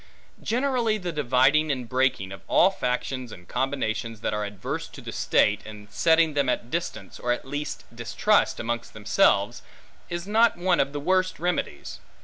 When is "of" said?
2.31-2.41, 10.79-10.91